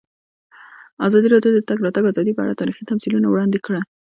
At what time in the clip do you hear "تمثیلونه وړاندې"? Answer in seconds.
2.89-3.57